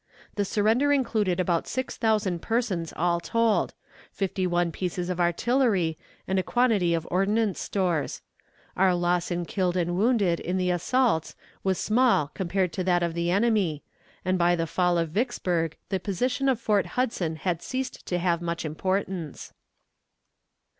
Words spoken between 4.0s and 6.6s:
fifty one pieces of artillery, and a